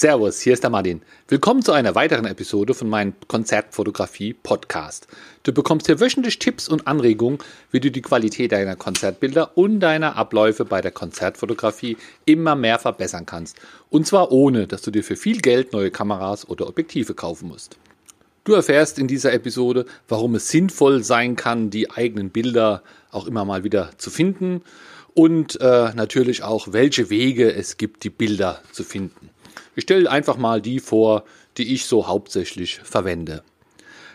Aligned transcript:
Servus, 0.00 0.40
hier 0.40 0.52
ist 0.52 0.62
der 0.62 0.70
Martin. 0.70 1.02
Willkommen 1.26 1.60
zu 1.60 1.72
einer 1.72 1.96
weiteren 1.96 2.24
Episode 2.24 2.72
von 2.72 2.88
meinem 2.88 3.14
Konzertfotografie 3.26 4.32
Podcast. 4.32 5.08
Du 5.42 5.52
bekommst 5.52 5.86
hier 5.86 5.98
wöchentlich 5.98 6.38
Tipps 6.38 6.68
und 6.68 6.86
Anregungen, 6.86 7.40
wie 7.72 7.80
du 7.80 7.90
die 7.90 8.00
Qualität 8.00 8.52
deiner 8.52 8.76
Konzertbilder 8.76 9.58
und 9.58 9.80
deiner 9.80 10.14
Abläufe 10.14 10.64
bei 10.64 10.80
der 10.80 10.92
Konzertfotografie 10.92 11.96
immer 12.26 12.54
mehr 12.54 12.78
verbessern 12.78 13.26
kannst. 13.26 13.56
Und 13.90 14.06
zwar 14.06 14.30
ohne, 14.30 14.68
dass 14.68 14.82
du 14.82 14.92
dir 14.92 15.02
für 15.02 15.16
viel 15.16 15.40
Geld 15.40 15.72
neue 15.72 15.90
Kameras 15.90 16.48
oder 16.48 16.68
Objektive 16.68 17.14
kaufen 17.14 17.48
musst. 17.48 17.76
Du 18.44 18.52
erfährst 18.52 19.00
in 19.00 19.08
dieser 19.08 19.32
Episode, 19.32 19.84
warum 20.06 20.36
es 20.36 20.48
sinnvoll 20.48 21.02
sein 21.02 21.34
kann, 21.34 21.70
die 21.70 21.90
eigenen 21.90 22.30
Bilder 22.30 22.84
auch 23.10 23.26
immer 23.26 23.44
mal 23.44 23.64
wieder 23.64 23.90
zu 23.98 24.10
finden 24.10 24.62
und 25.14 25.60
äh, 25.60 25.92
natürlich 25.96 26.44
auch, 26.44 26.68
welche 26.70 27.10
Wege 27.10 27.52
es 27.52 27.78
gibt, 27.78 28.04
die 28.04 28.10
Bilder 28.10 28.62
zu 28.70 28.84
finden. 28.84 29.30
Ich 29.76 29.84
stelle 29.84 30.10
einfach 30.10 30.36
mal 30.36 30.60
die 30.60 30.80
vor, 30.80 31.24
die 31.56 31.74
ich 31.74 31.86
so 31.86 32.06
hauptsächlich 32.06 32.80
verwende. 32.84 33.42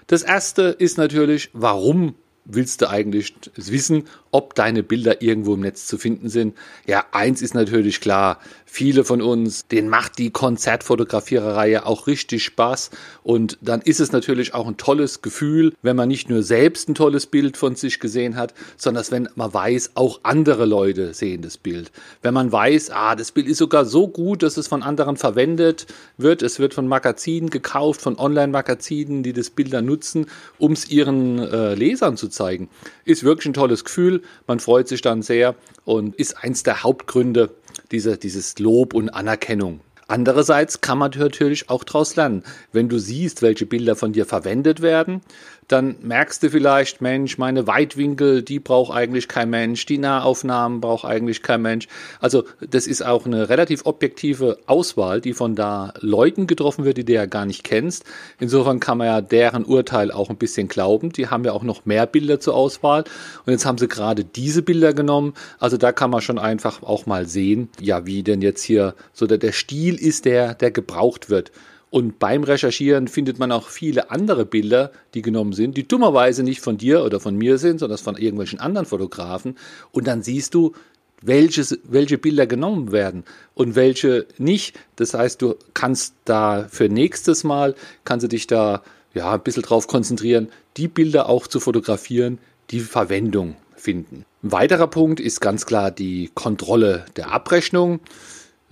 Das 0.08 0.24
erste 0.24 0.64
ist 0.64 0.98
natürlich, 0.98 1.50
warum 1.54 2.16
willst 2.46 2.82
du 2.82 2.90
eigentlich 2.90 3.34
wissen, 3.56 4.04
ob 4.32 4.56
deine 4.56 4.84
Bilder 4.84 5.22
irgendwo 5.22 5.54
im 5.54 5.62
Netz 5.62 5.88
zu 5.88 5.98
finden 5.98 6.30
sind? 6.30 6.58
Ja, 6.86 7.06
eins 7.12 7.42
ist 7.42 7.54
natürlich 7.54 8.02
klar, 8.02 8.40
viele 8.74 9.04
von 9.04 9.22
uns, 9.22 9.68
denen 9.68 9.88
macht 9.88 10.18
die 10.18 10.32
Konzertfotografiererei 10.32 11.84
auch 11.84 12.08
richtig 12.08 12.44
Spaß 12.44 12.90
und 13.22 13.60
dann 13.62 13.82
ist 13.82 14.00
es 14.00 14.12
natürlich 14.12 14.56
auch 14.56 14.66
ein 14.66 14.78
tolles 14.78 15.22
Gefühl, 15.22 15.76
wenn 15.84 15.96
man 15.96 16.10
nicht 16.10 16.28
nur 16.28 16.42
selbst 16.42 16.90
ein 16.90 16.96
tolles 16.96 17.28
Bild 17.28 17.56
von 17.56 17.76
sich 17.76 18.00
gesehen 18.00 18.36
hat, 18.36 18.56
sondern 18.76 19.06
wenn 19.12 19.30
man 19.36 19.54
weiß, 19.54 19.92
auch 19.94 20.22
andere 20.24 20.66
Leute 20.66 21.14
sehen 21.14 21.44
das 21.44 21.60
Bild. 21.60 21.92
Wenn 22.24 22.34
man 22.34 22.52
weiß, 22.52 22.90
ah, 22.90 23.16
das 23.16 23.32
Bild 23.32 23.48
ist 23.48 23.60
sogar 23.60 23.86
so 23.86 24.08
gut, 24.08 24.42
dass 24.42 24.58
es 24.58 24.68
von 24.68 24.82
anderen 24.82 25.18
verwendet 25.18 25.86
wird, 26.18 26.42
es 26.42 26.58
wird 26.58 26.74
von 26.74 26.88
Magazinen 26.88 27.52
gekauft, 27.52 28.02
von 28.02 28.18
Online-Magazinen, 28.18 29.22
die 29.22 29.34
das 29.34 29.52
Bild 29.52 29.72
dann 29.72 29.86
nutzen, 29.86 30.26
um 30.58 30.72
es 30.72 30.90
ihren 30.90 31.38
äh, 31.38 31.76
Lesern 31.76 32.18
zu 32.18 32.28
zeigen, 32.28 32.70
ist 33.06 33.24
wirklich 33.24 33.46
ein 33.46 33.54
tolles 33.54 33.86
Gefühl. 33.86 34.24
Man 34.48 34.60
freut 34.60 34.88
sich 34.88 35.04
dann 35.04 35.22
sehr 35.22 35.54
und 35.86 36.16
ist 36.16 36.44
eins 36.44 36.64
der 36.64 36.82
Hauptgründe 36.82 37.52
dieser, 37.94 38.18
dieses 38.18 38.60
Lob 38.60 38.94
und 38.94 39.10
Anerkennung. 39.10 39.80
Andererseits 40.14 40.80
kann 40.80 41.00
man 41.00 41.10
natürlich 41.18 41.72
auch 41.72 41.84
daraus 41.84 42.16
lernen. 42.16 42.44
Wenn 42.72 42.88
du 42.88 43.00
siehst, 43.00 43.42
welche 43.42 43.66
Bilder 43.66 43.96
von 43.96 44.14
dir 44.14 44.28
verwendet 44.28 44.84
werden, 44.84 45.22
dann 45.68 45.96
merkst 46.02 46.44
du 46.44 46.50
vielleicht, 46.50 47.02
Mensch, 47.02 47.38
meine 47.38 47.68
Weitwinkel, 47.68 48.42
die 48.42 48.60
braucht 48.60 48.94
eigentlich 48.94 49.28
kein 49.28 49.50
Mensch, 49.50 49.86
die 49.86 49.98
Nahaufnahmen 49.98 50.82
braucht 50.82 51.06
eigentlich 51.06 51.42
kein 51.42 51.62
Mensch. 51.62 51.88
Also 52.20 52.44
das 52.60 52.88
ist 52.88 53.04
auch 53.04 53.26
eine 53.26 53.50
relativ 53.50 53.86
objektive 53.86 54.60
Auswahl, 54.66 55.22
die 55.22 55.34
von 55.34 55.56
da 55.56 55.94
Leuten 56.00 56.48
getroffen 56.48 56.86
wird, 56.86 56.98
die 56.98 57.06
du 57.06 57.14
ja 57.14 57.26
gar 57.26 57.46
nicht 57.46 57.64
kennst. 57.64 58.06
Insofern 58.40 58.80
kann 58.80 58.98
man 58.98 59.08
ja 59.08 59.22
deren 59.22 59.66
Urteil 59.66 60.12
auch 60.12 60.30
ein 60.30 60.38
bisschen 60.38 60.68
glauben. 60.68 61.12
Die 61.12 61.28
haben 61.28 61.46
ja 61.46 61.54
auch 61.54 61.64
noch 61.64 61.86
mehr 61.86 62.06
Bilder 62.06 62.40
zur 62.40 62.56
Auswahl 62.56 63.04
und 63.46 63.54
jetzt 63.54 63.66
haben 63.66 63.78
sie 63.78 63.88
gerade 63.88 64.24
diese 64.24 64.62
Bilder 64.62 64.94
genommen. 64.94 65.34
Also 65.60 65.78
da 65.78 65.92
kann 65.92 66.10
man 66.10 66.22
schon 66.22 66.40
einfach 66.40 66.84
auch 66.84 67.06
mal 67.06 67.26
sehen, 67.26 67.70
ja, 67.80 68.06
wie 68.06 68.24
denn 68.24 68.42
jetzt 68.42 68.64
hier 68.64 68.96
so 69.14 69.28
der, 69.28 69.38
der 69.38 69.54
Stil 69.54 69.96
ist, 70.04 70.26
der, 70.26 70.54
der 70.54 70.72
gebraucht 70.72 71.30
wird. 71.30 71.52
Und 71.90 72.18
beim 72.18 72.44
Recherchieren 72.44 73.08
findet 73.08 73.38
man 73.38 73.52
auch 73.52 73.70
viele 73.70 74.10
andere 74.10 74.46
Bilder, 74.46 74.92
die 75.14 75.22
genommen 75.22 75.54
sind, 75.54 75.78
die 75.78 75.88
dummerweise 75.88 76.42
nicht 76.42 76.60
von 76.60 76.78
dir 76.78 77.04
oder 77.04 77.20
von 77.20 77.36
mir 77.36 77.60
sind, 77.60 77.80
sondern 77.80 78.00
von 78.00 78.18
irgendwelchen 78.18 78.60
anderen 78.60 78.88
Fotografen. 78.88 79.58
Und 79.92 80.08
dann 80.08 80.24
siehst 80.24 80.56
du, 80.56 80.74
welches, 81.22 81.80
welche 81.84 82.18
Bilder 82.18 82.48
genommen 82.48 82.92
werden 82.92 83.24
und 83.54 83.76
welche 83.76 84.26
nicht. 84.38 84.78
Das 84.96 85.14
heißt, 85.14 85.42
du 85.42 85.56
kannst 85.74 86.16
da 86.26 86.68
für 86.70 86.90
nächstes 86.90 87.44
Mal, 87.44 87.76
kannst 88.04 88.24
du 88.24 88.28
dich 88.28 88.48
da 88.48 88.84
ja, 89.14 89.32
ein 89.34 89.42
bisschen 89.42 89.64
drauf 89.64 89.88
konzentrieren, 89.88 90.50
die 90.78 90.88
Bilder 90.88 91.30
auch 91.30 91.48
zu 91.48 91.60
fotografieren, 91.60 92.40
die 92.72 92.80
Verwendung 92.80 93.56
finden. 93.76 94.26
Ein 94.42 94.52
weiterer 94.52 94.88
Punkt 94.88 95.20
ist 95.20 95.42
ganz 95.42 95.66
klar 95.66 95.92
die 95.92 96.32
Kontrolle 96.34 97.06
der 97.16 97.32
Abrechnung. 97.32 98.00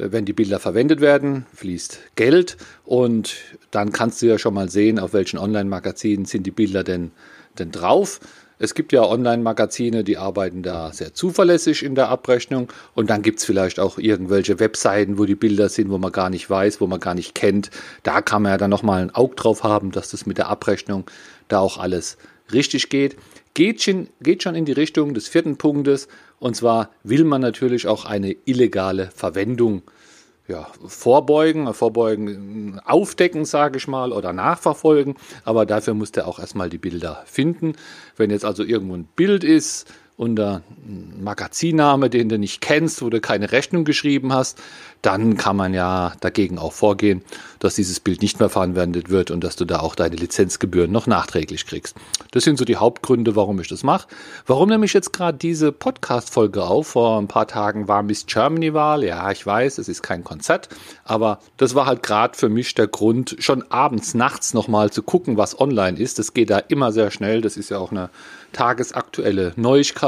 Äh, 0.01 0.12
wenn 0.12 0.25
die 0.25 0.34
Bilder 0.34 0.59
verwendet 0.59 1.01
werden, 1.01 1.45
fließt 1.53 2.00
Geld 2.16 2.57
und 2.84 3.35
dann 3.72 3.91
kannst 3.91 4.22
du 4.22 4.28
ja 4.28 4.38
schon 4.38 4.53
mal 4.53 4.69
sehen, 4.69 5.00
auf 5.00 5.13
welchen 5.13 5.38
Online-Magazinen 5.38 6.25
sind 6.25 6.45
die 6.45 6.51
Bilder 6.51 6.84
denn, 6.84 7.12
denn 7.59 7.72
drauf. 7.72 8.19
Es 8.59 8.75
gibt 8.75 8.94
ja 8.94 9.03
Online-Magazine, 9.03 10.03
die 10.03 10.17
arbeiten 10.17 10.62
da 10.62 10.94
sehr 10.94 11.16
zuverlässig 11.16 11.84
in 11.84 11.95
der 11.95 12.09
Abrechnung 12.09 12.72
und 12.94 13.09
dann 13.09 13.23
gibt 13.23 13.39
es 13.39 13.45
vielleicht 13.45 13.79
auch 13.79 13.97
irgendwelche 13.97 14.59
Webseiten, 14.59 15.17
wo 15.17 15.25
die 15.25 15.35
Bilder 15.35 15.67
sind, 15.67 15.89
wo 15.89 15.97
man 15.97 16.12
gar 16.12 16.29
nicht 16.29 16.47
weiß, 16.47 16.79
wo 16.79 16.85
man 16.85 17.00
gar 17.00 17.16
nicht 17.16 17.33
kennt. 17.33 17.72
Da 18.03 18.22
kann 18.22 18.44
man 18.44 18.51
ja 18.51 18.57
dann 18.57 18.69
nochmal 18.69 19.01
ein 19.01 19.16
Auge 19.16 19.35
drauf 19.35 19.63
haben, 19.63 19.91
dass 19.91 20.12
das 20.12 20.28
mit 20.28 20.38
der 20.38 20.50
Abrechnung 20.50 21.09
da 21.47 21.59
auch 21.59 21.79
alles 21.79 22.18
richtig 22.53 22.89
geht. 22.89 23.16
Geht 23.56 23.81
schon, 23.81 24.09
geht 24.22 24.44
schon 24.44 24.53
in 24.53 24.66
die 24.66 24.72
Richtung 24.73 25.16
des 25.16 25.28
vierten 25.28 25.57
Punktes 25.57 26.07
und 26.41 26.56
zwar 26.56 26.90
will 27.03 27.24
man 27.24 27.40
natürlich 27.40 27.85
auch 27.85 28.03
eine 28.03 28.35
illegale 28.46 29.12
Verwendung 29.16 29.84
ja, 30.47 30.68
vorbeugen, 30.88 31.72
vorbeugen, 31.72 32.81
aufdecken, 32.84 33.46
sage 33.46 33.78
ich 33.78 33.88
mal, 33.88 34.12
oder 34.12 34.34
nachverfolgen. 34.34 35.16
Aber 35.46 35.68
dafür 35.68 35.94
muss 35.94 36.12
der 36.12 36.28
auch 36.28 36.40
erstmal 36.40 36.69
die 36.69 36.80
Bilder 36.80 37.22
finden. 37.25 37.74
Wenn 38.18 38.31
jetzt 38.31 38.44
also 38.44 38.63
irgendwo 38.63 38.96
ein 38.96 39.06
Bild 39.16 39.44
ist, 39.44 39.88
unter 40.18 40.62
einem 40.86 41.24
Magazinname, 41.24 42.10
den 42.10 42.30
du 42.30 42.38
nicht 42.38 42.62
kennst, 42.62 43.02
wo 43.02 43.10
du 43.10 43.20
keine 43.22 43.52
Rechnung 43.52 43.86
geschrieben 43.86 44.34
hast, 44.34 44.62
dann 45.02 45.36
kann 45.36 45.56
man 45.56 45.74
ja 45.74 46.14
dagegen 46.20 46.60
auch 46.60 46.74
vorgehen, 46.74 47.24
dass 47.58 47.76
dieses 47.76 48.00
Bild 48.00 48.22
nicht 48.22 48.40
mehr 48.40 48.50
verwendet 48.50 49.10
wird 49.10 49.32
und 49.32 49.44
dass 49.44 49.56
du 49.56 49.66
da 49.66 49.80
auch 49.80 49.96
deine 49.96 50.16
Lizenzgebühren 50.16 50.92
noch 50.92 51.08
nachträglich 51.08 51.66
kriegst. 51.66 51.96
Das 52.30 52.44
sind 52.44 52.60
so 52.60 52.66
die 52.66 52.78
Hauptgründe, 52.78 53.36
warum 53.36 53.60
ich 53.60 53.68
das 53.68 53.82
mache. 53.82 54.08
Warum 54.46 54.70
nehme 54.70 54.86
ich 54.86 54.94
jetzt 54.94 55.12
gerade 55.12 55.38
diese 55.40 55.72
Podcast-Folge 55.72 56.64
auf? 56.64 56.90
Vor 56.90 57.20
ein 57.20 57.28
paar 57.28 57.48
Tagen 57.48 57.88
war 57.88 58.04
Miss 58.04 58.28
Germany-Wahl. 58.28 59.04
Ja, 59.04 59.32
ich 59.32 59.44
weiß, 59.44 59.80
es 59.80 59.90
ist 59.90 60.04
kein 60.04 60.24
Konzert, 60.24 60.70
aber 61.04 61.40
das 61.58 61.74
war 61.74 61.88
halt 61.88 62.04
gerade 62.04 62.38
für 62.38 62.50
mich 62.50 62.76
der 62.76 62.88
Grund, 62.88 63.38
schon 63.40 63.64
abends, 63.72 64.14
nachts 64.14 64.54
nochmal 64.54 64.92
zu 64.92 65.02
gucken, 65.02 65.38
was 65.38 65.60
online 65.60 65.98
ist. 65.98 66.20
Das 66.20 66.36
geht 66.36 66.52
da 66.52 66.60
immer 66.60 66.92
sehr 66.92 67.10
schnell. 67.10 67.42
Das 67.42 67.58
ist 67.58 67.72
ja 67.72 67.80
auch 67.80 67.92
eine 67.92 68.12
tagesaktuelle 68.54 69.54
Neuigkeit 69.56 70.00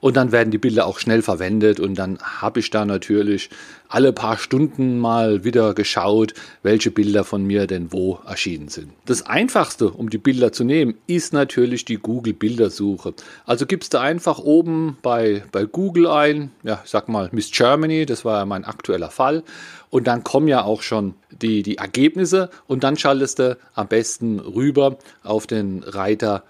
und 0.00 0.16
dann 0.16 0.32
werden 0.32 0.50
die 0.50 0.58
Bilder 0.58 0.86
auch 0.86 0.98
schnell 0.98 1.22
verwendet. 1.22 1.80
Und 1.80 1.94
dann 1.96 2.18
habe 2.20 2.60
ich 2.60 2.70
da 2.70 2.84
natürlich 2.84 3.50
alle 3.88 4.12
paar 4.12 4.38
Stunden 4.38 4.98
mal 4.98 5.44
wieder 5.44 5.74
geschaut, 5.74 6.34
welche 6.62 6.90
Bilder 6.90 7.24
von 7.24 7.44
mir 7.44 7.66
denn 7.66 7.92
wo 7.92 8.18
erschienen 8.26 8.68
sind. 8.68 8.92
Das 9.04 9.22
einfachste, 9.22 9.90
um 9.90 10.10
die 10.10 10.18
Bilder 10.18 10.52
zu 10.52 10.64
nehmen, 10.64 10.94
ist 11.06 11.32
natürlich 11.32 11.84
die 11.84 11.96
Google 11.96 12.34
Bildersuche. 12.34 13.14
Also 13.46 13.66
gibst 13.66 13.94
du 13.94 14.00
einfach 14.00 14.38
oben 14.38 14.98
bei, 15.02 15.44
bei 15.52 15.64
Google 15.64 16.08
ein, 16.08 16.50
ja, 16.62 16.80
ich 16.84 16.90
sag 16.90 17.08
mal 17.08 17.28
Miss 17.32 17.50
Germany, 17.50 18.06
das 18.06 18.24
war 18.24 18.38
ja 18.38 18.46
mein 18.46 18.64
aktueller 18.64 19.10
Fall. 19.10 19.42
Und 19.90 20.06
dann 20.06 20.24
kommen 20.24 20.48
ja 20.48 20.62
auch 20.62 20.82
schon 20.82 21.14
die, 21.30 21.62
die 21.62 21.78
Ergebnisse. 21.78 22.50
Und 22.66 22.84
dann 22.84 22.96
schaltest 22.96 23.38
du 23.38 23.56
am 23.74 23.88
besten 23.88 24.40
rüber 24.40 24.98
auf 25.22 25.46
den 25.46 25.82
Reiter 25.82 26.44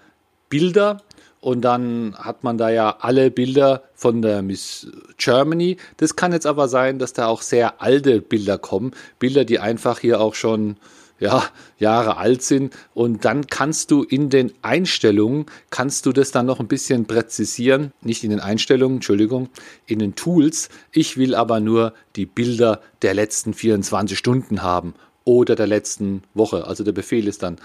Bilder 0.49 1.01
und 1.39 1.61
dann 1.61 2.15
hat 2.17 2.43
man 2.43 2.57
da 2.57 2.69
ja 2.69 2.97
alle 2.99 3.31
Bilder 3.31 3.83
von 3.93 4.21
der 4.21 4.41
Miss 4.41 4.87
Germany. 5.17 5.77
Das 5.97 6.15
kann 6.15 6.31
jetzt 6.31 6.47
aber 6.47 6.67
sein, 6.67 6.99
dass 6.99 7.13
da 7.13 7.27
auch 7.27 7.41
sehr 7.41 7.81
alte 7.81 8.21
Bilder 8.21 8.57
kommen. 8.57 8.91
Bilder, 9.19 9.45
die 9.45 9.59
einfach 9.59 9.99
hier 9.99 10.19
auch 10.19 10.35
schon 10.35 10.77
ja, 11.19 11.43
Jahre 11.79 12.17
alt 12.17 12.41
sind. 12.41 12.75
Und 12.93 13.25
dann 13.25 13.47
kannst 13.47 13.91
du 13.91 14.03
in 14.03 14.29
den 14.29 14.53
Einstellungen, 14.61 15.45
kannst 15.69 16.05
du 16.05 16.11
das 16.11 16.31
dann 16.31 16.45
noch 16.45 16.59
ein 16.59 16.67
bisschen 16.67 17.05
präzisieren. 17.05 17.91
Nicht 18.01 18.23
in 18.23 18.31
den 18.31 18.39
Einstellungen, 18.39 18.97
Entschuldigung, 18.97 19.49
in 19.85 19.99
den 19.99 20.15
Tools. 20.15 20.69
Ich 20.91 21.17
will 21.17 21.35
aber 21.35 21.59
nur 21.59 21.93
die 22.15 22.25
Bilder 22.25 22.81
der 23.01 23.13
letzten 23.13 23.53
24 23.53 24.17
Stunden 24.17 24.63
haben 24.63 24.93
oder 25.23 25.55
der 25.55 25.67
letzten 25.67 26.23
Woche. 26.33 26.65
Also 26.65 26.83
der 26.83 26.93
Befehl 26.93 27.27
ist 27.27 27.43
dann 27.43 27.57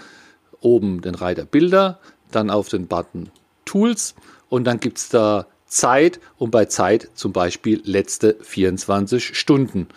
oben 0.61 1.01
den 1.01 1.15
Reiter 1.15 1.45
Bilder, 1.45 1.99
dann 2.31 2.49
auf 2.49 2.69
den 2.69 2.87
Button 2.87 3.29
Tools 3.73 4.13
und 4.49 4.65
dann 4.65 4.79
gibt 4.79 4.99
es 4.99 5.09
da 5.09 5.47
Zeit 5.65 6.19
und 6.37 6.51
bei 6.51 6.65
Zeit 6.65 7.09
zum 7.15 7.33
Beispiel 7.33 7.81
letzte 7.83 8.37
24 8.39 9.35
Stunden, 9.35 9.87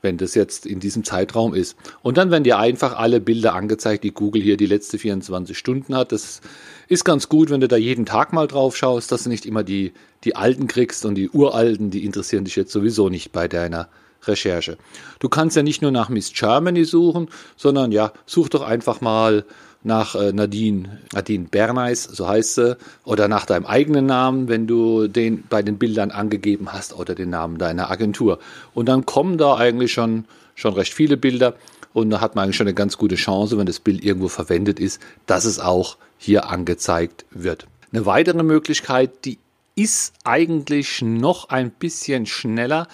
wenn 0.00 0.16
das 0.16 0.34
jetzt 0.34 0.64
in 0.64 0.80
diesem 0.80 1.04
Zeitraum 1.04 1.52
ist. 1.52 1.76
Und 2.00 2.16
dann 2.16 2.30
werden 2.30 2.44
dir 2.44 2.58
einfach 2.58 2.96
alle 2.96 3.20
Bilder 3.20 3.52
angezeigt, 3.52 4.04
die 4.04 4.12
Google 4.14 4.40
hier 4.40 4.56
die 4.56 4.64
letzte 4.64 4.98
24 4.98 5.58
Stunden 5.58 5.94
hat. 5.94 6.12
Das 6.12 6.40
ist 6.88 7.04
ganz 7.04 7.28
gut, 7.28 7.50
wenn 7.50 7.60
du 7.60 7.68
da 7.68 7.76
jeden 7.76 8.06
Tag 8.06 8.32
mal 8.32 8.46
drauf 8.46 8.74
schaust, 8.74 9.12
dass 9.12 9.24
du 9.24 9.28
nicht 9.28 9.44
immer 9.44 9.64
die, 9.64 9.92
die 10.24 10.34
alten 10.34 10.66
kriegst 10.66 11.04
und 11.04 11.16
die 11.16 11.28
uralten, 11.28 11.90
die 11.90 12.06
interessieren 12.06 12.46
dich 12.46 12.56
jetzt 12.56 12.72
sowieso 12.72 13.10
nicht 13.10 13.32
bei 13.32 13.48
deiner 13.48 13.90
Recherche. 14.22 14.78
Du 15.18 15.28
kannst 15.28 15.56
ja 15.56 15.62
nicht 15.62 15.82
nur 15.82 15.90
nach 15.90 16.08
Miss 16.08 16.32
Germany 16.32 16.86
suchen, 16.86 17.28
sondern 17.56 17.92
ja, 17.92 18.14
such 18.24 18.48
doch 18.48 18.62
einfach 18.62 19.02
mal 19.02 19.44
nach 19.82 20.14
äh, 20.14 20.32
Nadine, 20.32 21.00
Nadine 21.12 21.46
Berneis, 21.50 22.04
so 22.04 22.28
heißt 22.28 22.54
sie, 22.56 22.76
oder 23.04 23.28
nach 23.28 23.46
deinem 23.46 23.66
eigenen 23.66 24.06
Namen, 24.06 24.48
wenn 24.48 24.66
du 24.66 25.08
den 25.08 25.44
bei 25.48 25.62
den 25.62 25.78
Bildern 25.78 26.10
angegeben 26.10 26.72
hast 26.72 26.94
oder 26.94 27.14
den 27.14 27.30
Namen 27.30 27.58
deiner 27.58 27.90
Agentur. 27.90 28.38
Und 28.74 28.88
dann 28.88 29.06
kommen 29.06 29.38
da 29.38 29.56
eigentlich 29.56 29.92
schon 29.92 30.24
schon 30.54 30.74
recht 30.74 30.92
viele 30.92 31.16
Bilder 31.16 31.54
und 31.92 32.10
da 32.10 32.20
hat 32.20 32.34
man 32.34 32.44
eigentlich 32.44 32.56
schon 32.56 32.66
eine 32.66 32.74
ganz 32.74 32.98
gute 32.98 33.16
Chance, 33.16 33.58
wenn 33.58 33.66
das 33.66 33.80
Bild 33.80 34.04
irgendwo 34.04 34.28
verwendet 34.28 34.78
ist, 34.78 35.00
dass 35.26 35.44
es 35.44 35.58
auch 35.58 35.96
hier 36.18 36.48
angezeigt 36.48 37.24
wird. 37.30 37.66
Eine 37.92 38.06
weitere 38.06 38.42
Möglichkeit, 38.42 39.24
die 39.24 39.38
ist 39.74 40.14
eigentlich 40.24 41.02
noch 41.02 41.48
ein 41.48 41.70
bisschen 41.70 42.26
schneller, 42.26 42.86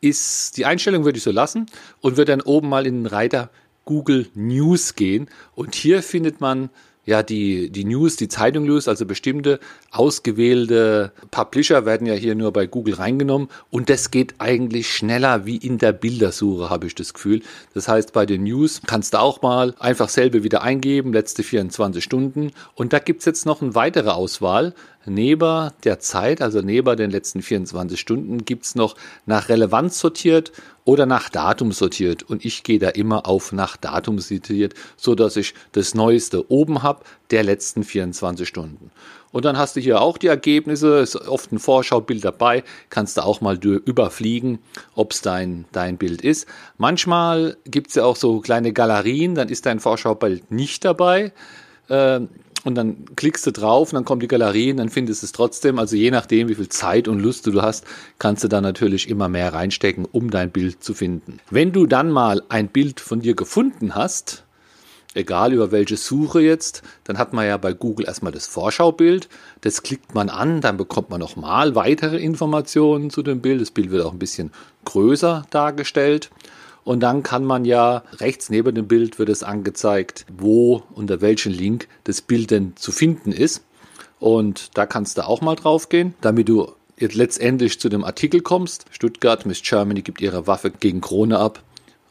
ist 0.00 0.56
die 0.58 0.66
Einstellung 0.66 1.04
würde 1.04 1.16
ich 1.16 1.24
so 1.24 1.30
lassen 1.30 1.66
und 2.00 2.16
würde 2.16 2.32
dann 2.32 2.42
oben 2.42 2.68
mal 2.68 2.86
in 2.86 3.02
den 3.02 3.06
Reiter 3.06 3.50
Google 3.84 4.26
News 4.34 4.94
gehen 4.94 5.28
und 5.54 5.74
hier 5.74 6.02
findet 6.02 6.40
man 6.40 6.70
ja, 7.06 7.22
die, 7.22 7.70
die 7.70 7.84
News, 7.84 8.16
die 8.16 8.28
Zeitung 8.28 8.64
News, 8.64 8.88
also 8.88 9.04
bestimmte 9.04 9.60
ausgewählte 9.90 11.12
Publisher 11.30 11.84
werden 11.84 12.06
ja 12.06 12.14
hier 12.14 12.34
nur 12.34 12.52
bei 12.52 12.66
Google 12.66 12.94
reingenommen 12.94 13.48
und 13.70 13.90
das 13.90 14.10
geht 14.10 14.34
eigentlich 14.38 14.90
schneller 14.90 15.44
wie 15.44 15.56
in 15.56 15.78
der 15.78 15.92
Bildersuche, 15.92 16.70
habe 16.70 16.86
ich 16.86 16.94
das 16.94 17.12
Gefühl. 17.12 17.42
Das 17.74 17.88
heißt, 17.88 18.12
bei 18.12 18.24
den 18.24 18.44
News 18.44 18.80
kannst 18.86 19.14
du 19.14 19.20
auch 19.20 19.42
mal 19.42 19.74
einfach 19.78 20.08
selber 20.08 20.42
wieder 20.42 20.62
eingeben, 20.62 21.12
letzte 21.12 21.42
24 21.42 22.02
Stunden 22.02 22.52
und 22.74 22.92
da 22.92 22.98
gibt's 22.98 23.26
jetzt 23.26 23.44
noch 23.44 23.60
eine 23.60 23.74
weitere 23.74 24.10
Auswahl. 24.10 24.74
Neben 25.06 25.70
der 25.84 25.98
Zeit, 26.00 26.40
also 26.40 26.60
neben 26.60 26.96
den 26.96 27.10
letzten 27.10 27.42
24 27.42 27.98
Stunden, 27.98 28.44
gibt's 28.44 28.74
noch 28.74 28.96
nach 29.26 29.48
Relevanz 29.48 29.98
sortiert 29.98 30.52
oder 30.84 31.06
nach 31.06 31.28
Datum 31.28 31.72
sortiert. 31.72 32.22
Und 32.22 32.44
ich 32.44 32.62
gehe 32.62 32.78
da 32.78 32.90
immer 32.90 33.26
auf 33.26 33.52
nach 33.52 33.76
Datum 33.76 34.18
sortiert, 34.18 34.74
so 34.96 35.14
dass 35.14 35.36
ich 35.36 35.54
das 35.72 35.94
Neueste 35.94 36.50
oben 36.50 36.82
habe 36.82 37.04
der 37.30 37.42
letzten 37.42 37.84
24 37.84 38.46
Stunden. 38.48 38.90
Und 39.34 39.44
dann 39.44 39.58
hast 39.58 39.74
du 39.74 39.80
hier 39.80 40.00
auch 40.00 40.16
die 40.16 40.28
Ergebnisse, 40.28 41.00
ist 41.00 41.16
oft 41.16 41.50
ein 41.50 41.58
Vorschaubild 41.58 42.24
dabei, 42.24 42.62
kannst 42.88 43.16
du 43.16 43.22
auch 43.22 43.40
mal 43.40 43.58
überfliegen, 43.58 44.60
ob 44.94 45.10
es 45.10 45.22
dein, 45.22 45.64
dein 45.72 45.96
Bild 45.96 46.22
ist. 46.22 46.46
Manchmal 46.78 47.56
gibt 47.64 47.88
es 47.88 47.96
ja 47.96 48.04
auch 48.04 48.14
so 48.14 48.38
kleine 48.38 48.72
Galerien, 48.72 49.34
dann 49.34 49.48
ist 49.48 49.66
dein 49.66 49.80
Vorschaubild 49.80 50.52
nicht 50.52 50.84
dabei. 50.84 51.32
Ähm, 51.90 52.28
und 52.64 52.74
dann 52.74 53.04
klickst 53.14 53.46
du 53.46 53.52
drauf 53.52 53.92
und 53.92 53.96
dann 53.96 54.04
kommt 54.04 54.22
die 54.22 54.28
Galerie 54.28 54.70
und 54.70 54.78
dann 54.78 54.88
findest 54.88 55.22
du 55.22 55.26
es 55.26 55.32
trotzdem. 55.32 55.78
Also 55.78 55.96
je 55.96 56.10
nachdem, 56.10 56.48
wie 56.48 56.54
viel 56.54 56.68
Zeit 56.68 57.06
und 57.08 57.20
Lust 57.20 57.46
du 57.46 57.62
hast, 57.62 57.84
kannst 58.18 58.42
du 58.42 58.48
da 58.48 58.60
natürlich 58.60 59.08
immer 59.08 59.28
mehr 59.28 59.52
reinstecken, 59.52 60.06
um 60.10 60.30
dein 60.30 60.50
Bild 60.50 60.82
zu 60.82 60.94
finden. 60.94 61.38
Wenn 61.50 61.72
du 61.72 61.86
dann 61.86 62.10
mal 62.10 62.42
ein 62.48 62.68
Bild 62.68 63.00
von 63.00 63.20
dir 63.20 63.34
gefunden 63.34 63.94
hast, 63.94 64.44
egal 65.14 65.52
über 65.52 65.72
welche 65.72 65.96
Suche 65.96 66.40
jetzt, 66.40 66.82
dann 67.04 67.18
hat 67.18 67.32
man 67.32 67.46
ja 67.46 67.56
bei 67.56 67.72
Google 67.72 68.06
erstmal 68.06 68.32
das 68.32 68.46
Vorschaubild. 68.46 69.28
Das 69.60 69.82
klickt 69.82 70.14
man 70.14 70.28
an, 70.28 70.60
dann 70.60 70.76
bekommt 70.76 71.10
man 71.10 71.20
nochmal 71.20 71.74
weitere 71.74 72.16
Informationen 72.18 73.10
zu 73.10 73.22
dem 73.22 73.40
Bild. 73.40 73.60
Das 73.60 73.70
Bild 73.70 73.90
wird 73.90 74.04
auch 74.04 74.12
ein 74.12 74.18
bisschen 74.18 74.50
größer 74.84 75.46
dargestellt. 75.50 76.30
Und 76.84 77.00
dann 77.00 77.22
kann 77.22 77.44
man 77.44 77.64
ja 77.64 78.02
rechts 78.18 78.50
neben 78.50 78.74
dem 78.74 78.86
Bild 78.86 79.18
wird 79.18 79.30
es 79.30 79.42
angezeigt, 79.42 80.26
wo 80.36 80.82
unter 80.94 81.20
welchem 81.20 81.52
Link 81.52 81.88
das 82.04 82.20
Bild 82.20 82.50
denn 82.50 82.76
zu 82.76 82.92
finden 82.92 83.32
ist. 83.32 83.64
Und 84.20 84.76
da 84.76 84.86
kannst 84.86 85.18
du 85.18 85.26
auch 85.26 85.40
mal 85.40 85.56
drauf 85.56 85.88
gehen, 85.88 86.14
damit 86.20 86.48
du 86.48 86.72
jetzt 86.98 87.14
letztendlich 87.14 87.80
zu 87.80 87.88
dem 87.88 88.04
Artikel 88.04 88.40
kommst. 88.40 88.84
Stuttgart, 88.90 89.46
Miss 89.46 89.62
Germany 89.62 90.02
gibt 90.02 90.20
ihre 90.20 90.46
Waffe 90.46 90.70
gegen 90.70 91.00
Krone 91.00 91.38
ab. 91.38 91.62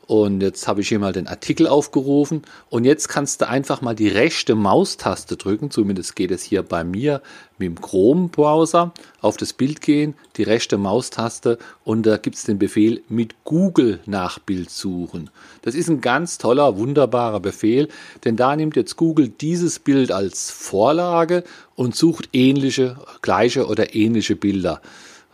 Und 0.05 0.41
jetzt 0.41 0.67
habe 0.67 0.81
ich 0.81 0.89
hier 0.89 1.00
mal 1.00 1.13
den 1.13 1.27
Artikel 1.27 1.67
aufgerufen. 1.67 2.41
Und 2.69 2.83
jetzt 2.83 3.07
kannst 3.07 3.41
du 3.41 3.47
einfach 3.47 3.81
mal 3.81 3.95
die 3.95 4.09
rechte 4.09 4.53
Maustaste 4.55 5.38
drücken. 5.38 5.71
Zumindest 5.71 6.15
geht 6.15 6.31
es 6.31 6.44
hier 6.44 6.61
bei 6.61 6.83
mir 6.83 7.21
mit 7.57 7.69
dem 7.69 7.81
Chrome-Browser. 7.81 8.91
Auf 9.21 9.38
das 9.38 9.53
Bild 9.53 9.79
gehen, 9.81 10.15
die 10.35 10.44
rechte 10.44 10.77
Maustaste 10.77 11.57
und 11.85 12.05
da 12.05 12.17
gibt 12.17 12.35
es 12.35 12.44
den 12.44 12.59
Befehl 12.59 13.01
mit 13.07 13.44
Google 13.45 14.00
nach 14.05 14.39
Bild 14.39 14.69
suchen. 14.69 15.29
Das 15.61 15.75
ist 15.75 15.89
ein 15.89 16.01
ganz 16.01 16.38
toller, 16.38 16.77
wunderbarer 16.77 17.39
Befehl, 17.39 17.88
denn 18.25 18.35
da 18.35 18.55
nimmt 18.55 18.75
jetzt 18.75 18.97
Google 18.97 19.29
dieses 19.29 19.79
Bild 19.79 20.11
als 20.11 20.51
Vorlage 20.51 21.44
und 21.75 21.95
sucht 21.95 22.29
ähnliche, 22.33 22.97
gleiche 23.21 23.67
oder 23.67 23.95
ähnliche 23.95 24.35
Bilder. 24.35 24.81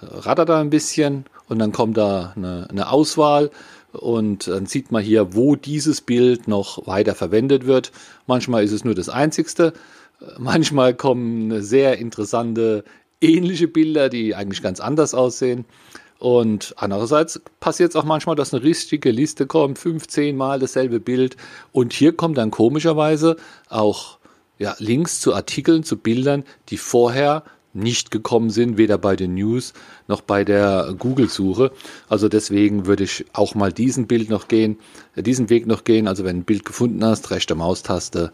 Rattert 0.01 0.49
da 0.49 0.61
ein 0.61 0.69
bisschen 0.69 1.25
und 1.47 1.59
dann 1.59 1.71
kommt 1.71 1.97
da 1.97 2.33
eine, 2.35 2.67
eine 2.69 2.91
Auswahl 2.91 3.49
und 3.91 4.47
dann 4.47 4.65
sieht 4.65 4.91
man 4.91 5.03
hier, 5.03 5.33
wo 5.33 5.55
dieses 5.55 6.01
Bild 6.01 6.47
noch 6.47 6.85
weiter 6.87 7.15
verwendet 7.15 7.65
wird. 7.65 7.91
Manchmal 8.27 8.63
ist 8.63 8.71
es 8.71 8.83
nur 8.83 8.95
das 8.95 9.09
einzigste. 9.09 9.73
Manchmal 10.37 10.93
kommen 10.93 11.61
sehr 11.61 11.97
interessante 11.97 12.83
ähnliche 13.21 13.67
Bilder, 13.67 14.09
die 14.09 14.35
eigentlich 14.35 14.61
ganz 14.61 14.79
anders 14.79 15.13
aussehen. 15.13 15.65
Und 16.19 16.73
andererseits 16.77 17.41
passiert 17.61 17.91
es 17.91 17.95
auch 17.95 18.03
manchmal, 18.03 18.35
dass 18.35 18.53
eine 18.53 18.63
richtige 18.63 19.09
Liste 19.09 19.47
kommt, 19.47 19.79
15 19.79 20.35
Mal 20.35 20.59
dasselbe 20.59 20.99
Bild. 20.99 21.37
Und 21.71 21.93
hier 21.93 22.13
kommt 22.13 22.37
dann 22.37 22.51
komischerweise 22.51 23.37
auch 23.69 24.19
ja, 24.57 24.75
Links 24.79 25.21
zu 25.21 25.33
Artikeln, 25.33 25.83
zu 25.83 25.97
Bildern, 25.97 26.43
die 26.69 26.77
vorher 26.77 27.43
nicht 27.79 28.11
gekommen 28.11 28.49
sind, 28.49 28.77
weder 28.77 28.97
bei 28.97 29.15
den 29.15 29.33
News 29.33 29.73
noch 30.07 30.21
bei 30.21 30.43
der 30.43 30.93
Google-Suche. 30.97 31.71
Also 32.07 32.29
deswegen 32.29 32.85
würde 32.85 33.03
ich 33.03 33.25
auch 33.33 33.55
mal 33.55 33.71
diesen 33.71 34.07
Bild 34.07 34.29
noch 34.29 34.47
gehen, 34.47 34.77
äh, 35.15 35.23
diesen 35.23 35.49
Weg 35.49 35.67
noch 35.67 35.83
gehen. 35.83 36.07
Also 36.07 36.23
wenn 36.23 36.37
du 36.37 36.41
ein 36.41 36.45
Bild 36.45 36.65
gefunden 36.65 37.03
hast, 37.03 37.31
rechte 37.31 37.55
Maustaste 37.55 38.31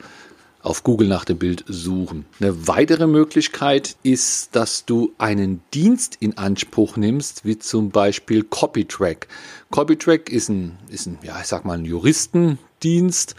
auf 0.66 0.84
Google 0.84 1.08
nach 1.08 1.26
dem 1.26 1.38
Bild 1.38 1.64
suchen. 1.68 2.26
Eine 2.40 2.68
weitere 2.68 3.06
Möglichkeit 3.06 3.96
ist, 4.02 4.56
dass 4.56 4.86
du 4.86 5.14
einen 5.20 5.62
Dienst 5.74 6.18
in 6.20 6.38
Anspruch 6.38 6.98
nimmst, 6.98 7.46
wie 7.46 7.60
zum 7.60 7.92
Beispiel 7.92 8.44
CopyTrack. 8.44 9.28
CopyTrack 9.70 10.30
ist 10.32 10.50
ein, 10.50 10.78
ist 10.90 11.06
ein, 11.06 11.20
ja, 11.22 11.40
ich 11.40 11.48
sag 11.48 11.66
mal, 11.66 11.78
ein 11.78 11.86
Juristendienst. 11.86 13.36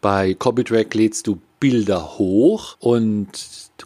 Bei 0.00 0.34
CopyTrack 0.34 0.94
lädst 0.94 1.26
du 1.26 1.40
Bilder 1.58 2.18
hoch 2.18 2.76
und 2.78 3.28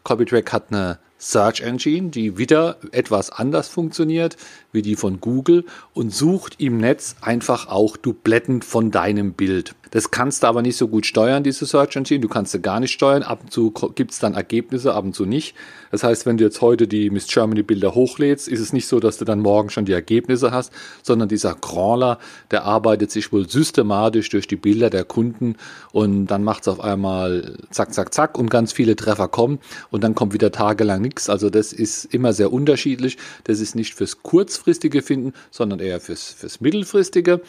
CopyTrack 0.04 0.52
hat 0.52 0.70
eine 0.70 0.98
Search 1.22 1.60
Engine, 1.60 2.10
die 2.10 2.36
wieder 2.36 2.78
etwas 2.90 3.30
anders 3.30 3.68
funktioniert 3.68 4.36
wie 4.72 4.82
die 4.82 4.96
von 4.96 5.20
Google 5.20 5.64
und 5.94 6.12
sucht 6.12 6.56
im 6.58 6.78
Netz 6.78 7.16
einfach 7.20 7.68
auch 7.68 7.96
Dubletten 7.96 8.62
von 8.62 8.90
deinem 8.90 9.34
Bild. 9.34 9.74
Das 9.90 10.10
kannst 10.10 10.42
du 10.42 10.46
aber 10.46 10.62
nicht 10.62 10.78
so 10.78 10.88
gut 10.88 11.04
steuern, 11.04 11.44
diese 11.44 11.66
Search 11.66 11.96
Engine. 11.96 12.20
Du 12.20 12.28
kannst 12.28 12.52
sie 12.52 12.60
gar 12.60 12.80
nicht 12.80 12.92
steuern. 12.92 13.22
Ab 13.22 13.40
und 13.42 13.52
zu 13.52 13.70
gibt 13.94 14.12
es 14.12 14.18
dann 14.18 14.32
Ergebnisse, 14.32 14.94
ab 14.94 15.04
und 15.04 15.14
zu 15.14 15.26
nicht. 15.26 15.54
Das 15.90 16.02
heißt, 16.02 16.24
wenn 16.24 16.38
du 16.38 16.44
jetzt 16.44 16.62
heute 16.62 16.88
die 16.88 17.10
Miss 17.10 17.26
Germany 17.26 17.62
Bilder 17.62 17.94
hochlädst, 17.94 18.48
ist 18.48 18.60
es 18.60 18.72
nicht 18.72 18.88
so, 18.88 19.00
dass 19.00 19.18
du 19.18 19.26
dann 19.26 19.40
morgen 19.40 19.68
schon 19.68 19.84
die 19.84 19.92
Ergebnisse 19.92 20.50
hast, 20.50 20.72
sondern 21.02 21.28
dieser 21.28 21.54
Crawler, 21.54 22.18
der 22.50 22.64
arbeitet 22.64 23.10
sich 23.10 23.32
wohl 23.32 23.46
systematisch 23.46 24.30
durch 24.30 24.46
die 24.46 24.56
Bilder 24.56 24.88
der 24.88 25.04
Kunden 25.04 25.56
und 25.92 26.26
dann 26.28 26.42
macht 26.42 26.62
es 26.62 26.68
auf 26.68 26.80
einmal 26.80 27.58
zack, 27.70 27.92
zack, 27.92 28.14
zack 28.14 28.38
und 28.38 28.48
ganz 28.48 28.72
viele 28.72 28.96
Treffer 28.96 29.28
kommen 29.28 29.58
und 29.90 30.02
dann 30.02 30.14
kommt 30.14 30.32
wieder 30.32 30.52
tagelang 30.52 31.02
nichts. 31.02 31.11
Also 31.28 31.50
das 31.50 31.72
ist 31.72 32.04
immer 32.06 32.32
sehr 32.32 32.52
unterschiedlich. 32.52 33.18
Das 33.44 33.60
ist 33.60 33.74
nicht 33.74 33.94
fürs 33.94 34.22
kurzfristige 34.22 35.02
Finden, 35.02 35.32
sondern 35.50 35.80
eher 35.80 36.00
fürs, 36.00 36.30
fürs 36.30 36.60
mittelfristige. 36.60 37.40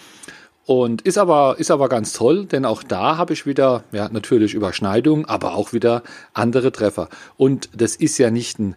Und 0.65 1.01
ist 1.01 1.17
aber, 1.17 1.55
ist 1.58 1.72
aber 1.72 1.89
ganz 1.89 2.13
toll, 2.13 2.46
denn 2.46 2.63
auch 2.63 2.84
da 2.84 3.17
habe 3.17 3.34
ich 3.34 3.46
wieder, 3.46 3.84
ja, 3.91 4.08
natürlich 4.08 4.53
Überschneidungen, 4.53 5.25
aber 5.25 5.55
auch 5.55 5.74
wieder 5.74 6.03
andere 6.34 6.72
Treffer. 6.72 7.10
Und 7.36 7.70
das 7.75 7.98
ist 7.98 8.17
ja 8.17 8.32
nicht 8.32 8.60
ein 8.60 8.75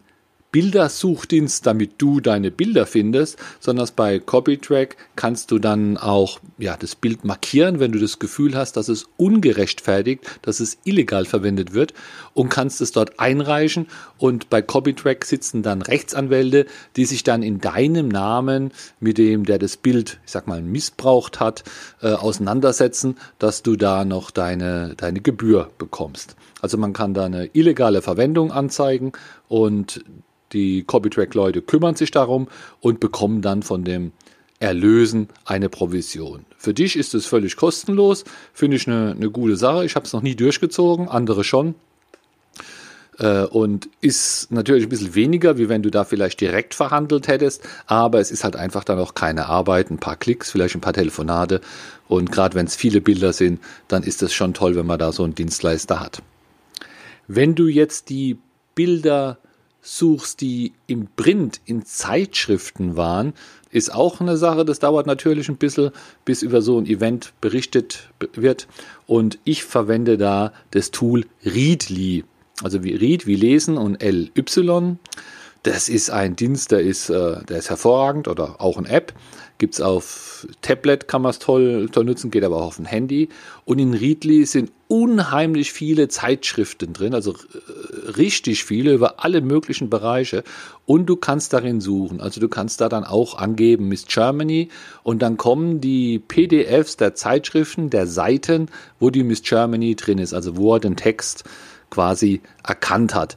Bildersuchdienst, 0.57 1.67
damit 1.67 1.97
du 1.99 2.21
deine 2.21 2.51
Bilder 2.51 2.87
findest, 2.87 3.39
sondern 3.61 3.87
bei 3.95 4.19
CopyTrack 4.19 4.97
kannst 5.15 5.51
du 5.51 5.59
dann 5.59 5.99
auch 5.99 6.41
ja, 6.57 6.79
das 6.79 6.95
Bild 6.95 7.27
markieren, 7.27 7.79
wenn 7.79 7.93
du 7.93 7.99
das 7.99 8.19
Gefühl 8.19 8.57
hast, 8.57 8.79
dass 8.79 8.89
es 8.89 9.07
ungerechtfertigt, 9.19 10.25
dass 10.41 10.61
es 10.61 10.79
illegal 10.85 11.27
verwendet 11.27 11.75
wird 11.75 11.93
und 12.33 12.49
kannst 12.49 12.81
es 12.81 12.91
dort 12.91 13.21
einreichen 13.21 13.89
und 14.17 14.49
bei 14.49 14.63
CopyTrack 14.63 15.27
sitzen 15.27 15.63
dann 15.63 15.83
Rechtsanwälte, 15.83 16.65
die 16.97 17.05
sich 17.05 17.23
dann 17.23 17.43
in 17.43 17.61
deinem 17.61 18.09
Namen 18.09 18.73
mit 18.99 19.19
dem, 19.19 19.45
der 19.45 19.59
das 19.59 19.77
Bild, 19.77 20.21
ich 20.25 20.33
sag 20.33 20.47
mal, 20.47 20.63
missbraucht 20.63 21.39
hat, 21.39 21.65
äh, 22.01 22.13
auseinandersetzen, 22.13 23.19
dass 23.39 23.63
du 23.63 23.77
da 23.77 24.07
noch 24.07 24.31
deine, 24.31 24.95
deine 24.97 25.21
Gebühr 25.21 25.69
bekommst. 25.77 26.35
Also 26.63 26.79
man 26.79 26.95
kann 26.95 27.13
da 27.13 27.27
eine 27.27 27.51
illegale 27.53 28.01
Verwendung 28.01 28.51
anzeigen 28.51 29.13
und 29.49 30.05
die 30.53 30.85
Copytrack-Leute 30.85 31.63
kümmern 31.63 31.97
sich 31.97 32.11
darum 32.11 32.49
und 32.81 33.01
bekommen 33.01 33.43
dann 33.43 33.63
von 33.63 33.85
dem 33.85 34.13
Erlösen 34.59 35.29
eine 35.45 35.69
Provision. 35.69 36.47
Für 36.57 36.73
dich 36.73 36.97
ist 36.97 37.15
es 37.15 37.27
völlig 37.27 37.57
kostenlos, 37.57 38.25
finde 38.55 38.77
ich 38.77 38.87
eine, 38.87 39.13
eine 39.13 39.31
gute 39.31 39.57
Sache. 39.57 39.85
Ich 39.85 39.97
habe 39.97 40.07
es 40.07 40.13
noch 40.13 40.23
nie 40.23 40.35
durchgezogen, 40.35 41.09
andere 41.09 41.45
schon. 41.45 41.75
Äh, 43.19 43.43
und 43.45 43.89
ist 44.01 44.51
natürlich 44.51 44.85
ein 44.85 44.89
bisschen 44.89 45.15
weniger, 45.15 45.59
wie 45.59 45.69
wenn 45.69 45.83
du 45.83 45.91
da 45.91 46.05
vielleicht 46.05 46.41
direkt 46.41 46.75
verhandelt 46.75 47.29
hättest, 47.29 47.63
aber 47.87 48.21
es 48.21 48.31
ist 48.31 48.45
halt 48.45 48.57
einfach 48.57 48.85
dann 48.85 48.99
auch 48.99 49.15
keine 49.15 49.47
Arbeit, 49.47 49.91
ein 49.91 49.99
paar 49.99 50.17
Klicks, 50.17 50.51
vielleicht 50.51 50.75
ein 50.75 50.81
paar 50.81 50.93
Telefonate. 50.93 51.61
Und 52.09 52.31
gerade 52.33 52.55
wenn 52.55 52.67
es 52.67 52.77
viele 52.77 53.01
Bilder 53.01 53.33
sind, 53.33 53.61
dann 53.89 54.03
ist 54.03 54.23
es 54.23 54.33
schon 54.33 54.55
toll, 54.55 54.77
wenn 54.77 54.87
man 54.87 54.99
da 54.99 55.13
so 55.13 55.25
einen 55.25 55.35
Dienstleister 55.35 56.01
hat. 56.01 56.23
Wenn 57.29 57.55
du 57.55 57.67
jetzt 57.67 58.09
die 58.09 58.39
Bilder 58.77 59.39
suchst, 59.83 60.41
die 60.41 60.73
im 60.87 61.09
Print 61.17 61.61
in 61.65 61.85
Zeitschriften 61.85 62.97
waren, 62.97 63.33
ist 63.71 63.93
auch 63.93 64.21
eine 64.21 64.37
Sache, 64.37 64.65
das 64.65 64.79
dauert 64.79 65.07
natürlich 65.07 65.49
ein 65.49 65.57
bisschen, 65.57 65.91
bis 66.25 66.43
über 66.43 66.63
so 66.63 66.79
ein 66.79 66.87
Event 66.87 67.33
berichtet 67.41 68.09
wird. 68.35 68.69
Und 69.07 69.39
ich 69.45 69.65
verwende 69.65 70.17
da 70.17 70.53
das 70.71 70.93
Tool 70.93 71.27
Readly. 71.45 72.25
Also 72.63 72.83
wie 72.85 72.95
Read, 72.95 73.27
wie 73.27 73.37
lesen 73.37 73.77
und 73.77 74.03
LY. 74.03 74.97
Das 75.67 75.89
ist 75.89 76.11
ein 76.11 76.37
Dienst, 76.37 76.71
der 76.71 76.79
ist, 76.79 77.11
äh, 77.11 77.45
der 77.45 77.59
ist 77.59 77.71
hervorragend 77.71 78.29
oder 78.29 78.61
auch 78.61 78.79
eine 78.79 78.89
App. 78.89 79.13
Gibt 79.59 79.75
es 79.75 79.81
auf 79.81 80.47
Tablet, 80.63 81.09
kann 81.09 81.23
man 81.23 81.31
es 81.31 81.41
toll, 81.41 81.89
toll 81.91 82.05
nutzen, 82.05 82.31
geht 82.31 82.45
aber 82.45 82.59
auch 82.59 82.67
auf 82.67 82.79
ein 82.79 82.85
Handy. 82.85 83.31
Und 83.65 83.81
in 83.81 83.93
Readly 83.93 84.47
sind 84.47 84.71
unheimlich 84.87 85.73
viele 85.73 86.07
Zeitschriften 86.07 86.93
drin, 86.93 87.15
also 87.15 87.33
äh, 87.33 88.11
richtig 88.13 88.63
viele 88.63 88.93
über 88.93 89.25
alle 89.25 89.41
möglichen 89.41 89.91
Bereiche. 89.91 90.45
Und 90.85 91.07
du 91.07 91.17
kannst 91.17 91.53
darin 91.53 91.81
suchen. 91.81 92.21
Also 92.21 92.41
du 92.41 92.49
kannst 92.49 92.81
da 92.81 92.89
dann 92.89 93.03
auch 93.03 93.37
angeben 93.37 93.89
Miss 93.89 94.07
Germany 94.07 94.69
und 95.03 95.21
dann 95.21 95.37
kommen 95.37 95.81
die 95.81 96.21
PDFs 96.21 96.97
der 96.97 97.17
Zeitschriften, 97.17 97.91
der 97.91 98.07
Seiten, 98.07 98.69
wo 99.01 99.11
die 99.11 99.25
Miss 99.25 99.43
Germany 99.43 99.97
drin 99.97 100.19
ist, 100.19 100.33
also 100.33 100.57
wo 100.57 100.75
er 100.75 100.81
den 100.81 100.95
Text 100.95 101.43
quasi 101.91 102.41
erkannt 102.63 103.17
hat. 103.17 103.37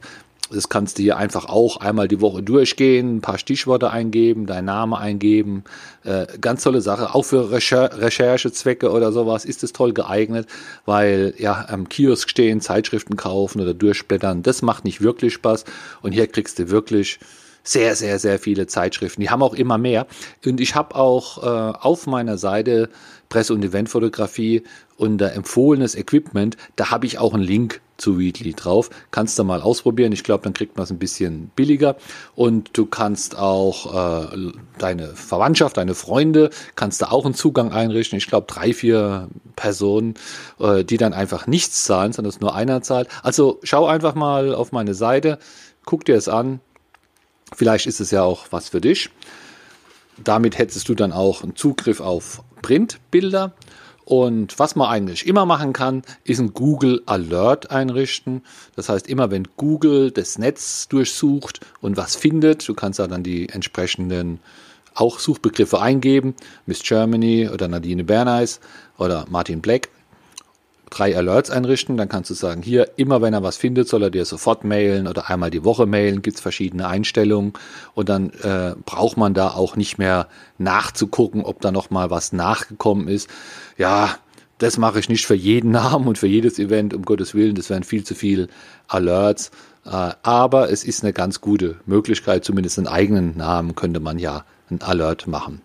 Das 0.52 0.68
kannst 0.68 0.98
du 0.98 1.02
hier 1.02 1.16
einfach 1.16 1.46
auch 1.46 1.78
einmal 1.78 2.08
die 2.08 2.20
Woche 2.20 2.42
durchgehen, 2.42 3.16
ein 3.16 3.20
paar 3.20 3.38
Stichworte 3.38 3.90
eingeben, 3.90 4.46
deinen 4.46 4.66
Namen 4.66 4.94
eingeben. 4.94 5.64
Äh, 6.04 6.26
ganz 6.40 6.62
tolle 6.62 6.80
Sache. 6.80 7.14
Auch 7.14 7.24
für 7.24 7.50
Recher 7.50 7.98
Recherchezwecke 8.00 8.90
oder 8.90 9.12
sowas 9.12 9.44
ist 9.44 9.62
es 9.62 9.72
toll 9.72 9.92
geeignet, 9.92 10.48
weil 10.86 11.34
ja 11.38 11.66
am 11.68 11.88
Kiosk 11.88 12.28
stehen, 12.30 12.60
Zeitschriften 12.60 13.16
kaufen 13.16 13.60
oder 13.60 13.74
durchblättern, 13.74 14.42
das 14.42 14.62
macht 14.62 14.84
nicht 14.84 15.00
wirklich 15.00 15.34
Spaß. 15.34 15.64
Und 16.02 16.12
hier 16.12 16.26
kriegst 16.26 16.58
du 16.58 16.70
wirklich 16.70 17.20
sehr, 17.62 17.94
sehr, 17.94 18.18
sehr 18.18 18.38
viele 18.38 18.66
Zeitschriften. 18.66 19.20
Die 19.20 19.30
haben 19.30 19.42
auch 19.42 19.54
immer 19.54 19.78
mehr. 19.78 20.06
Und 20.44 20.60
ich 20.60 20.74
habe 20.74 20.94
auch 20.94 21.42
äh, 21.42 21.78
auf 21.78 22.06
meiner 22.06 22.38
Seite 22.38 22.88
Presse- 23.28 23.54
und 23.54 23.64
Eventfotografie 23.64 24.64
unter 24.96 25.32
empfohlenes 25.32 25.94
Equipment, 25.94 26.56
da 26.76 26.90
habe 26.90 27.06
ich 27.06 27.18
auch 27.18 27.32
einen 27.32 27.42
Link 27.42 27.80
zu 28.00 28.18
Weedly 28.18 28.54
drauf. 28.54 28.90
Kannst 29.10 29.38
du 29.38 29.44
mal 29.44 29.60
ausprobieren. 29.60 30.12
Ich 30.12 30.24
glaube, 30.24 30.42
dann 30.44 30.54
kriegt 30.54 30.76
man 30.76 30.84
es 30.84 30.90
ein 30.90 30.98
bisschen 30.98 31.50
billiger. 31.54 31.96
Und 32.34 32.76
du 32.76 32.86
kannst 32.86 33.38
auch 33.38 34.32
äh, 34.32 34.52
deine 34.78 35.08
Verwandtschaft, 35.08 35.76
deine 35.76 35.94
Freunde, 35.94 36.50
kannst 36.76 37.02
du 37.02 37.10
auch 37.10 37.24
einen 37.24 37.34
Zugang 37.34 37.72
einrichten. 37.72 38.18
Ich 38.18 38.26
glaube, 38.26 38.46
drei, 38.48 38.72
vier 38.72 39.28
Personen, 39.56 40.14
äh, 40.58 40.84
die 40.84 40.96
dann 40.96 41.12
einfach 41.12 41.46
nichts 41.46 41.84
zahlen, 41.84 42.12
sondern 42.12 42.30
es 42.30 42.40
nur 42.40 42.54
einer 42.54 42.82
zahlt. 42.82 43.08
Also 43.22 43.60
schau 43.62 43.86
einfach 43.86 44.14
mal 44.14 44.54
auf 44.54 44.72
meine 44.72 44.94
Seite, 44.94 45.38
guck 45.84 46.04
dir 46.04 46.16
es 46.16 46.28
an. 46.28 46.60
Vielleicht 47.54 47.86
ist 47.86 48.00
es 48.00 48.10
ja 48.10 48.22
auch 48.22 48.46
was 48.50 48.68
für 48.68 48.80
dich. 48.80 49.10
Damit 50.22 50.58
hättest 50.58 50.88
du 50.88 50.94
dann 50.94 51.12
auch 51.12 51.42
einen 51.42 51.56
Zugriff 51.56 52.00
auf 52.00 52.42
Printbilder 52.62 53.52
und 54.10 54.58
was 54.58 54.74
man 54.74 54.88
eigentlich 54.88 55.24
immer 55.24 55.46
machen 55.46 55.72
kann, 55.72 56.02
ist 56.24 56.40
ein 56.40 56.52
Google 56.52 57.00
Alert 57.06 57.70
einrichten. 57.70 58.42
Das 58.74 58.88
heißt, 58.88 59.06
immer 59.06 59.30
wenn 59.30 59.46
Google 59.56 60.10
das 60.10 60.36
Netz 60.36 60.88
durchsucht 60.88 61.60
und 61.80 61.96
was 61.96 62.16
findet, 62.16 62.68
du 62.68 62.74
kannst 62.74 62.98
da 62.98 63.06
dann 63.06 63.22
die 63.22 63.48
entsprechenden 63.48 64.40
auch 64.94 65.20
Suchbegriffe 65.20 65.80
eingeben, 65.80 66.34
Miss 66.66 66.82
Germany 66.82 67.50
oder 67.50 67.68
Nadine 67.68 68.02
Berneis 68.02 68.58
oder 68.98 69.26
Martin 69.30 69.60
Black 69.60 69.90
drei 70.90 71.16
Alerts 71.16 71.50
einrichten. 71.50 71.96
Dann 71.96 72.08
kannst 72.08 72.30
du 72.30 72.34
sagen, 72.34 72.62
hier, 72.62 72.90
immer 72.96 73.22
wenn 73.22 73.32
er 73.32 73.42
was 73.42 73.56
findet, 73.56 73.88
soll 73.88 74.02
er 74.02 74.10
dir 74.10 74.24
sofort 74.24 74.64
mailen 74.64 75.06
oder 75.06 75.30
einmal 75.30 75.50
die 75.50 75.64
Woche 75.64 75.86
mailen. 75.86 76.22
Gibt 76.22 76.36
es 76.36 76.42
verschiedene 76.42 76.88
Einstellungen. 76.88 77.52
Und 77.94 78.08
dann 78.08 78.30
äh, 78.42 78.74
braucht 78.84 79.16
man 79.16 79.34
da 79.34 79.50
auch 79.50 79.76
nicht 79.76 79.98
mehr 79.98 80.28
nachzugucken, 80.58 81.44
ob 81.44 81.60
da 81.60 81.72
noch 81.72 81.90
mal 81.90 82.10
was 82.10 82.32
nachgekommen 82.32 83.08
ist. 83.08 83.30
Ja, 83.78 84.16
das 84.58 84.76
mache 84.76 84.98
ich 84.98 85.08
nicht 85.08 85.26
für 85.26 85.34
jeden 85.34 85.70
Namen 85.72 86.06
und 86.06 86.18
für 86.18 86.26
jedes 86.26 86.58
Event, 86.58 86.92
um 86.92 87.02
Gottes 87.02 87.34
Willen. 87.34 87.54
Das 87.54 87.70
wären 87.70 87.84
viel 87.84 88.04
zu 88.04 88.14
viele 88.14 88.48
Alerts. 88.88 89.50
Äh, 89.84 90.12
aber 90.22 90.70
es 90.70 90.84
ist 90.84 91.02
eine 91.02 91.12
ganz 91.12 91.40
gute 91.40 91.76
Möglichkeit, 91.86 92.44
zumindest 92.44 92.78
einen 92.78 92.88
eigenen 92.88 93.36
Namen 93.36 93.74
könnte 93.74 94.00
man 94.00 94.18
ja 94.18 94.44
ein 94.70 94.82
Alert 94.82 95.26
machen. 95.26 95.62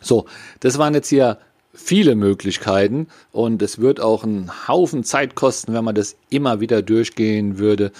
So, 0.00 0.26
das 0.60 0.78
waren 0.78 0.94
jetzt 0.94 1.08
hier 1.08 1.38
viele 1.74 2.14
Möglichkeiten 2.14 3.08
und 3.32 3.60
es 3.60 3.78
wird 3.78 4.00
auch 4.00 4.24
einen 4.24 4.68
Haufen 4.68 5.04
Zeit 5.04 5.34
kosten, 5.34 5.74
wenn 5.74 5.84
man 5.84 5.94
das 5.94 6.16
immer 6.30 6.60
wieder 6.60 6.82
durchgehen 6.82 7.58
würde. 7.58 7.92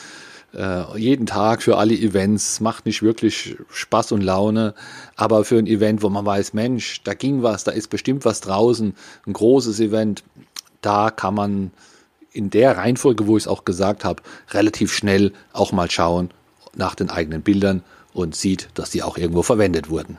Äh, 0.54 0.98
jeden 0.98 1.26
Tag 1.26 1.62
für 1.62 1.76
alle 1.78 1.94
Events 1.94 2.60
macht 2.60 2.86
nicht 2.86 3.02
wirklich 3.02 3.56
Spaß 3.70 4.12
und 4.12 4.22
Laune, 4.22 4.74
aber 5.16 5.44
für 5.44 5.58
ein 5.58 5.66
Event, 5.66 6.02
wo 6.02 6.08
man 6.08 6.24
weiß, 6.24 6.54
Mensch, 6.54 7.02
da 7.02 7.14
ging 7.14 7.42
was, 7.42 7.64
da 7.64 7.72
ist 7.72 7.88
bestimmt 7.88 8.24
was 8.24 8.40
draußen, 8.40 8.94
ein 9.26 9.32
großes 9.32 9.80
Event, 9.80 10.22
da 10.80 11.10
kann 11.10 11.34
man 11.34 11.72
in 12.32 12.50
der 12.50 12.76
Reihenfolge, 12.76 13.26
wo 13.26 13.36
ich 13.36 13.44
es 13.44 13.48
auch 13.48 13.64
gesagt 13.64 14.04
habe, 14.04 14.22
relativ 14.50 14.92
schnell 14.92 15.32
auch 15.52 15.72
mal 15.72 15.90
schauen 15.90 16.30
nach 16.76 16.94
den 16.94 17.10
eigenen 17.10 17.42
Bildern 17.42 17.82
und 18.12 18.36
sieht, 18.36 18.68
dass 18.74 18.90
die 18.90 19.02
auch 19.02 19.18
irgendwo 19.18 19.42
verwendet 19.42 19.90
wurden. 19.90 20.18